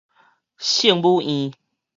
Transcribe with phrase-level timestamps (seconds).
[0.57, 1.53] 聖母院